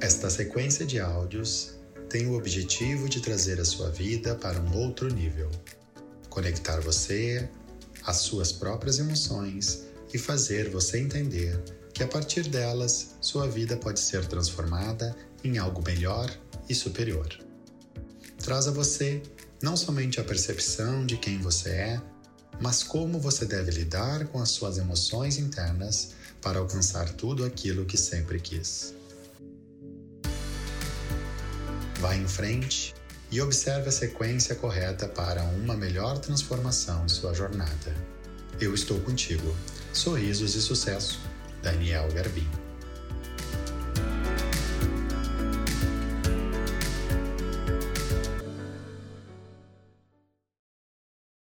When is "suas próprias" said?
8.16-8.98